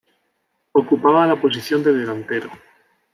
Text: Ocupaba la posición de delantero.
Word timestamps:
Ocupaba 0.71 1.27
la 1.27 1.39
posición 1.39 1.83
de 1.83 1.93
delantero. 1.93 2.49